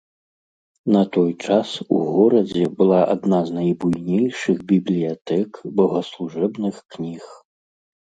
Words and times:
На 0.95 1.03
той 1.17 1.29
час 1.47 1.69
у 1.97 1.99
горадзе 2.15 2.65
была 2.81 3.01
адна 3.17 3.39
з 3.51 3.59
найбуйнейшых 3.59 4.57
бібліятэк 4.75 5.63
богаслужэбных 5.81 6.75
кніг. 6.95 7.23